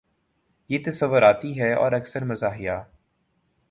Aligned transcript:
یہ 0.69 0.79
تصوراتی 0.85 1.59
ہے 1.59 1.73
اور 1.73 1.91
اکثر 1.91 2.23
مزاحیہ 2.23 2.79